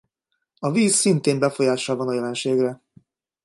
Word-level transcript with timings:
A 0.59 0.71
víz 0.71 0.95
szintén 0.95 1.39
befolyással 1.39 1.95
van 1.95 2.07
a 2.07 2.13
jelenségre. 2.13 2.81